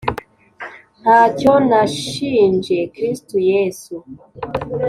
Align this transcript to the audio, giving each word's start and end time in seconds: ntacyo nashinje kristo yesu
ntacyo 1.01 1.53
nashinje 1.67 2.77
kristo 2.93 3.35
yesu 3.51 3.95